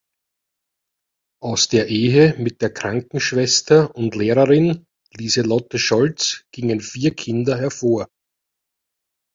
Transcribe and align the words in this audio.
Aus 1.43 1.67
der 1.67 1.89
Ehe 1.89 2.35
mit 2.39 2.63
der 2.63 2.73
Krankenschwester 2.73 3.95
und 3.95 4.15
Lehrerin 4.15 4.87
Lieselotte 5.15 5.77
Scholz 5.77 6.43
gingen 6.51 6.81
vier 6.81 7.13
Kinder 7.13 7.55
hervor. 7.55 8.07